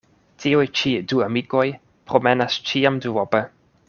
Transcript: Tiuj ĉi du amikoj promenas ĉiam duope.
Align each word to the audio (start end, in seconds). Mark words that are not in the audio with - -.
Tiuj 0.43 0.63
ĉi 0.79 0.93
du 1.11 1.19
amikoj 1.27 1.65
promenas 2.13 2.57
ĉiam 2.71 2.97
duope. 3.07 3.43